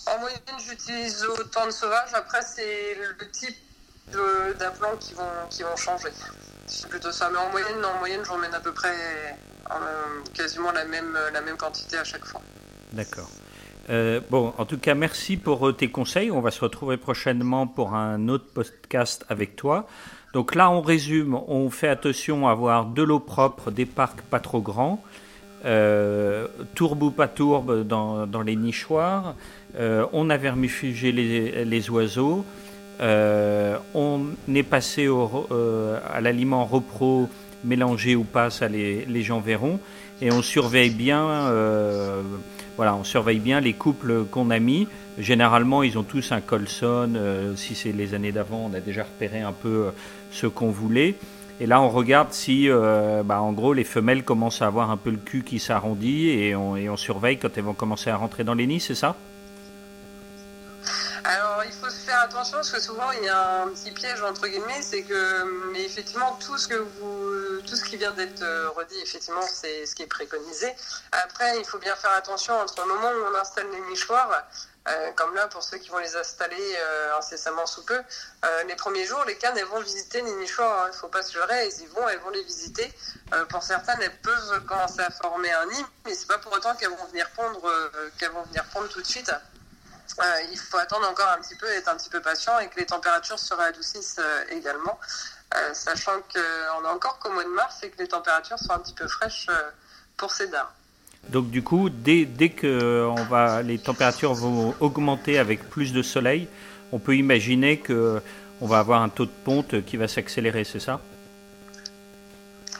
[0.05, 2.13] En moyenne, j'utilise autant de sauvages.
[2.13, 3.57] Après, c'est le type
[4.57, 6.09] d'implants qui vont, qui vont changer.
[6.69, 7.29] C'est plutôt ça.
[7.31, 8.93] Mais en moyenne, en moyenne, à peu près
[10.33, 12.41] quasiment la même, la même quantité à chaque fois.
[12.93, 13.29] D'accord.
[13.89, 16.29] Euh, bon, en tout cas, merci pour euh, tes conseils.
[16.29, 19.87] On va se retrouver prochainement pour un autre podcast avec toi.
[20.33, 21.33] Donc là, on résume.
[21.47, 25.03] On fait attention à avoir de l'eau propre, des parcs pas trop grands,
[25.65, 29.33] euh, tourbe ou pas tourbe dans, dans les nichoirs.
[29.75, 32.45] Euh, on a vermifugé les, les oiseaux.
[32.99, 35.47] On est passé au,
[36.11, 37.29] à l'aliment repro
[37.63, 39.79] mélangé ou pas, ça les, gens verront.
[40.21, 42.21] Et on surveille bien, euh,
[42.75, 44.87] voilà, on surveille bien les couples qu'on a mis.
[45.17, 47.13] Généralement, ils ont tous un Colson.
[47.15, 49.91] Euh, si c'est les années d'avant, on a déjà repéré un peu euh,
[50.31, 51.15] ce qu'on voulait.
[51.61, 52.69] Et là, on regarde si,
[53.25, 56.55] bah, en gros, les femelles commencent à avoir un peu le cul qui s'arrondit et
[56.55, 59.17] on, et on surveille quand elles vont commencer à rentrer dans les nids, c'est ça
[61.25, 64.47] alors, il faut se faire parce que souvent il y a un petit piège entre
[64.47, 68.69] guillemets, c'est que, mais effectivement, tout ce que vous, tout ce qui vient d'être euh,
[68.69, 70.73] redit, effectivement, c'est ce qui est préconisé.
[71.11, 74.43] Après, il faut bien faire attention entre le moment où on installe les nichoirs,
[74.87, 77.99] euh, comme là pour ceux qui vont les installer euh, incessamment sous peu,
[78.67, 80.83] les premiers jours, les cannes elles vont visiter les nichoirs.
[80.83, 80.89] Hein.
[80.91, 82.91] Il ne faut pas se leurrer, elles y vont, elles vont les visiter.
[83.49, 86.89] pour certaines, elles peuvent commencer à former un nid, mais c'est pas pour autant qu'elles
[86.89, 87.61] vont venir pondre,
[88.17, 89.31] qu'elles vont venir pondre tout de suite.
[90.17, 92.79] Euh, il faut attendre encore un petit peu, être un petit peu patient et que
[92.79, 94.99] les températures se réadoucissent euh, également,
[95.55, 98.79] euh, sachant qu'on est encore qu'au mois de mars et que les températures sont un
[98.79, 99.47] petit peu fraîches
[100.17, 100.67] pour ces dames.
[101.29, 106.01] Donc du coup, dès, dès que on va, les températures vont augmenter avec plus de
[106.01, 106.47] soleil,
[106.91, 108.21] on peut imaginer que
[108.61, 110.99] on va avoir un taux de ponte qui va s'accélérer, c'est ça?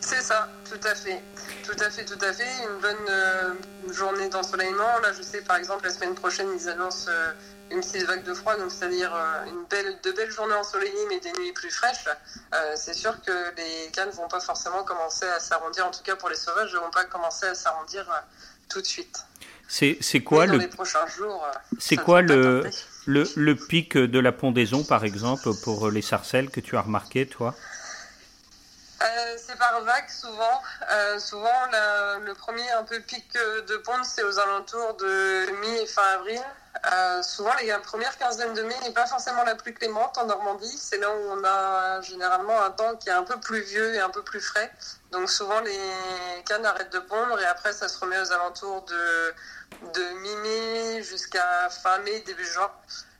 [0.01, 1.21] C'est ça, tout à fait.
[1.69, 2.47] Tout à fait, tout à fait.
[2.63, 3.53] Une bonne euh,
[3.93, 4.99] journée d'ensoleillement.
[5.03, 7.31] Là, je sais, par exemple, la semaine prochaine, ils annoncent euh,
[7.69, 11.19] une petite vague de froid, donc c'est-à-dire euh, une belle, de belles journées ensoleillées, mais
[11.19, 12.07] des nuits plus fraîches.
[12.75, 15.85] c'est sûr que les cannes vont pas forcément commencer à s'arrondir.
[15.85, 18.09] En tout cas, pour les sauvages, ne vont pas commencer à s'arrondir
[18.67, 19.23] tout de suite.
[19.67, 20.59] C'est, quoi le.
[21.77, 22.63] C'est quoi le,
[23.05, 27.27] le, le pic de la pondaison, par exemple, pour les sarcelles que tu as remarqué,
[27.27, 27.53] toi?
[29.01, 30.61] Euh, c'est par vague souvent.
[30.91, 31.65] Euh, souvent,
[32.21, 36.41] le premier un peu pic de ponte, c'est aux alentours de mi et fin avril.
[36.91, 40.77] Euh, souvent, la première quinzaine de mai n'est pas forcément la plus clémente en Normandie.
[40.77, 43.99] C'est là où on a généralement un temps qui est un peu plus vieux et
[43.99, 44.71] un peu plus frais.
[45.11, 50.13] Donc souvent, les cannes arrêtent de pondre et après, ça se remet aux alentours de
[50.21, 52.71] mi-mai jusqu'à fin mai, début juin.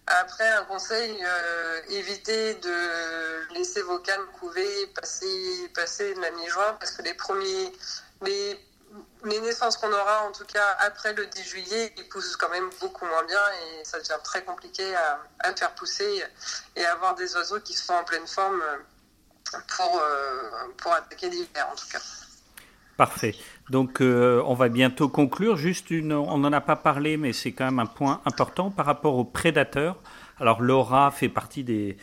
[0.10, 6.92] Après, un conseil, euh, évitez de laisser vos cannes couver, passer, passer la mi-juin, parce
[6.92, 7.72] que les premiers,
[8.26, 8.60] les,
[9.24, 13.06] naissances qu'on aura, en tout cas après le 10 juillet, ils poussent quand même beaucoup
[13.06, 16.24] moins bien et ça devient très compliqué à, à faire pousser
[16.76, 18.64] et avoir des oiseaux qui sont en pleine forme
[19.68, 22.02] pour, euh, pour attaquer l'hiver, en tout cas.
[22.98, 23.36] Parfait.
[23.70, 25.56] Donc, euh, on va bientôt conclure.
[25.56, 28.86] Juste une, on n'en a pas parlé, mais c'est quand même un point important par
[28.86, 29.98] rapport aux prédateurs.
[30.40, 31.98] Alors, Laura fait partie des,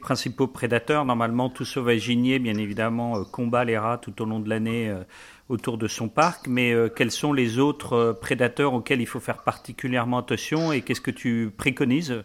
[0.00, 1.04] principaux prédateurs.
[1.04, 5.04] Normalement, tout sauvaginier, bien évidemment, euh, combat les rats tout au long de l'année euh,
[5.48, 6.48] autour de son parc.
[6.48, 11.10] Mais quels sont les autres prédateurs auxquels il faut faire particulièrement attention et qu'est-ce que
[11.10, 12.24] tu préconises?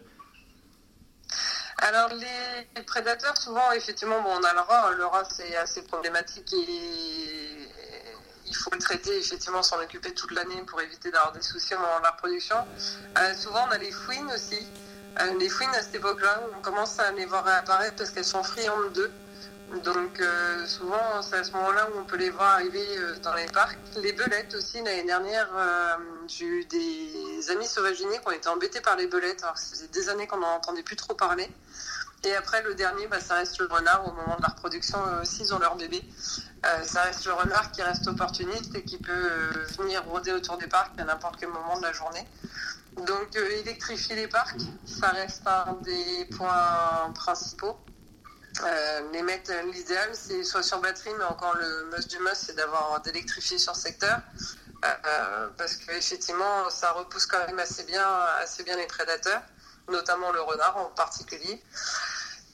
[1.80, 4.90] Alors les prédateurs, souvent effectivement, bon, on a le rat.
[4.96, 7.68] Le rat c'est assez problématique et
[8.48, 12.02] il faut le traiter, effectivement, s'en occuper toute l'année pour éviter d'avoir des soucis au
[12.02, 12.56] la reproduction.
[13.36, 14.66] souvent on a les fouines aussi.
[15.20, 18.42] Euh, les fouines à cette époque-là, on commence à les voir réapparaître parce qu'elles sont
[18.42, 19.10] friandes d'eux.
[19.84, 23.34] Donc euh, souvent c'est à ce moment-là où on peut les voir arriver euh, dans
[23.34, 23.78] les parcs.
[23.96, 25.48] Les belettes aussi, l'année dernière,
[26.26, 29.42] j'ai eu des amis sauvaginiers qui ont été embêtés par les belettes.
[29.42, 31.50] Alors ça faisait des années qu'on n'en entendait plus trop parler.
[32.24, 35.42] Et après le dernier, bah, ça reste le renard au moment de la reproduction aussi
[35.42, 36.02] ils ont leur bébé.
[36.84, 39.30] ça reste le renard qui reste opportuniste et qui peut
[39.78, 42.26] venir rôder autour des parcs à n'importe quel moment de la journée.
[43.06, 47.76] Donc euh, électrifier les parcs, ça reste un des points principaux.
[48.64, 52.56] Euh, les mettre l'idéal c'est soit sur batterie mais encore le must du must c'est
[52.56, 54.18] d'avoir d'électrifier sur secteur
[54.84, 58.04] euh, parce qu'effectivement ça repousse quand même assez bien
[58.40, 59.42] assez bien les prédateurs
[59.88, 61.62] notamment le renard en particulier.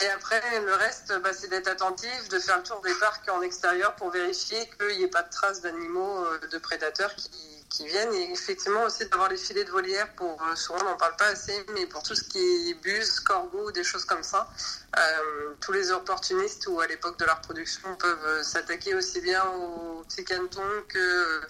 [0.01, 3.43] Et après le reste bah, c'est d'être attentif de faire le tour des parcs en
[3.43, 7.15] extérieur pour vérifier qu'il n'y ait pas de traces d'animaux de prédateurs
[7.75, 8.13] qui viennent.
[8.15, 11.27] Et effectivement aussi d'avoir les filets de volière pour euh, souvent on n'en parle pas
[11.27, 12.39] assez mais pour tout ce qui
[12.71, 14.49] est bus, corbeau, des choses comme ça
[14.97, 19.45] euh, tous les opportunistes ou à l'époque de leur production peuvent euh, s'attaquer aussi bien
[19.45, 21.41] aux petits cantons que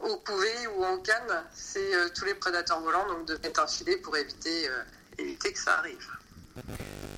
[0.00, 3.96] au couvées ou en canne c'est tous les prédateurs volants donc de mettre un filet
[3.96, 4.68] pour éviter
[5.18, 6.06] éviter que ça arrive.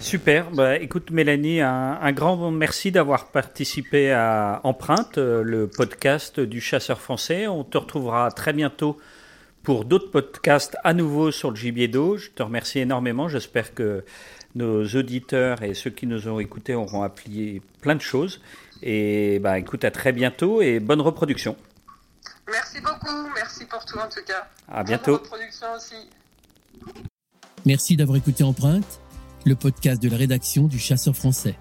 [0.01, 0.51] Super.
[0.51, 7.01] Bah, écoute, Mélanie, un, grand merci d'avoir participé à Empreinte, euh, le podcast du chasseur
[7.01, 7.47] français.
[7.47, 8.99] On te retrouvera très bientôt
[9.63, 12.17] pour d'autres podcasts à nouveau sur le gibier d'eau.
[12.17, 13.29] Je te remercie énormément.
[13.29, 14.05] J'espère que
[14.55, 18.41] nos auditeurs et ceux qui nous ont écoutés auront appris plein de choses.
[18.83, 21.57] Et bah, écoute, à très bientôt et bonne reproduction.
[22.51, 23.29] Merci beaucoup.
[23.35, 24.49] Merci pour tout en tout cas.
[24.69, 25.21] À bientôt.
[25.77, 25.95] Aussi.
[27.65, 29.01] Merci d'avoir écouté Empreinte
[29.47, 31.57] le podcast de la rédaction du Chasseur français.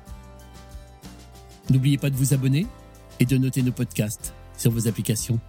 [1.70, 2.68] N'oubliez pas de vous abonner
[3.20, 5.40] et de noter nos podcasts sur vos applications.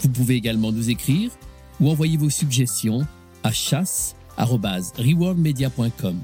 [0.00, 1.30] Vous pouvez également nous écrire
[1.80, 3.06] ou envoyer vos suggestions
[3.42, 6.20] à chasse.rewardmedia.com.